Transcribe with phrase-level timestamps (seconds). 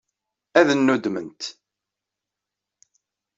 [0.59, 1.41] Ad nnuddment.